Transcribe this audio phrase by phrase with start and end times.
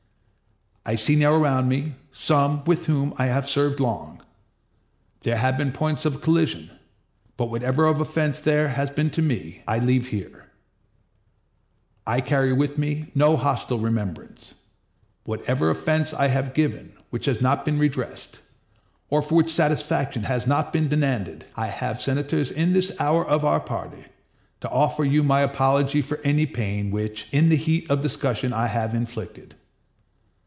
[0.83, 4.23] I see now around me some with whom I have served long;
[5.21, 6.71] there have been points of collision;
[7.37, 10.47] but whatever of offense there has been to me, I leave here;
[12.07, 14.55] I carry with me no hostile remembrance.
[15.23, 18.39] Whatever offense I have given which has not been redressed,
[19.11, 23.45] or for which satisfaction has not been demanded, I have, senators, in this hour of
[23.45, 24.05] our parting,
[24.61, 28.95] to offer you my apology for any pain which, in heat of discussion, I have
[28.95, 29.53] inflicted.